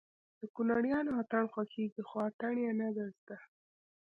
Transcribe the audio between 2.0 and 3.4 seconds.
خو اتڼ يې نه زده